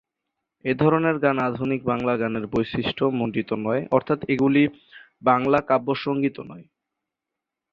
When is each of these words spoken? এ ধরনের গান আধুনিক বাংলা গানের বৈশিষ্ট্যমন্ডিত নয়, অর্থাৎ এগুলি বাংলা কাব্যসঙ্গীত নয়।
এ 0.65 0.73
ধরনের 0.73 1.15
গান 1.19 1.37
আধুনিক 1.39 1.81
বাংলা 1.83 2.13
গানের 2.17 2.45
বৈশিষ্ট্যমন্ডিত 2.47 3.49
নয়, 3.65 3.81
অর্থাৎ 3.91 4.19
এগুলি 4.33 4.63
বাংলা 5.23 5.59
কাব্যসঙ্গীত 5.69 6.37
নয়। 6.41 6.65